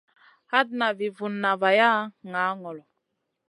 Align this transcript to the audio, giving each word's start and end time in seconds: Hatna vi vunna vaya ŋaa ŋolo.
Hatna 0.51 0.87
vi 0.97 1.07
vunna 1.17 1.51
vaya 1.61 1.91
ŋaa 2.31 2.51
ŋolo. 2.61 2.83